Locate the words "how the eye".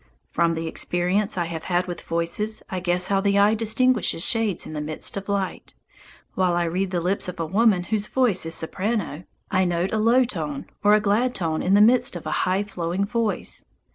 3.09-3.53